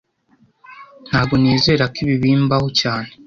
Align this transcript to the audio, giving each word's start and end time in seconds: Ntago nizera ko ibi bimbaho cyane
Ntago 1.07 1.33
nizera 1.41 1.83
ko 1.93 1.97
ibi 2.03 2.15
bimbaho 2.23 2.67
cyane 2.79 3.09